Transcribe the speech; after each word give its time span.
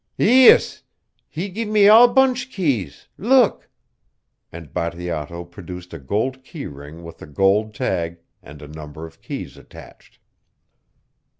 "Ees 0.17 0.81
he 1.29 1.47
give 1.47 1.67
me 1.69 1.87
all 1.87 2.07
bunch 2.07 2.49
keys 2.51 3.07
look!" 3.19 3.69
and 4.51 4.73
Bateato 4.73 5.43
produced 5.45 5.93
a 5.93 5.99
gold 5.99 6.43
key 6.43 6.65
ring 6.65 7.03
with 7.03 7.21
a 7.21 7.27
gold 7.27 7.75
tag 7.75 8.17
and 8.41 8.63
a 8.63 8.67
number 8.67 9.05
of 9.05 9.21
keys 9.21 9.57
attached. 9.57 10.17